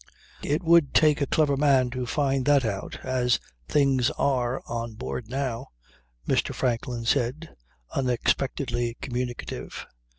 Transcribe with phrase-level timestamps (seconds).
[0.41, 5.29] "It would take a clever man to find that out, as things are on board
[5.29, 5.67] now,"
[6.27, 6.55] Mr.
[6.55, 7.55] Franklin said,
[7.93, 9.85] unexpectedly communicative.